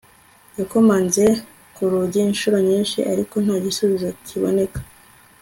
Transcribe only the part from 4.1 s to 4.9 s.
kiboneka